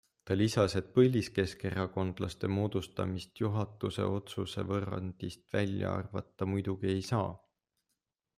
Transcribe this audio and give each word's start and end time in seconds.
Ta 0.29 0.35
lisas, 0.37 0.75
et 0.79 0.87
põliskeskerakondlaste 0.93 2.49
moodustamist 2.53 3.43
juhatuse 3.43 4.09
otsuse 4.15 4.65
võrrandist 4.73 5.45
välja 5.59 5.93
arvata 6.01 6.49
muidugi 6.55 6.93
ei 6.97 7.07
saa. 7.13 7.31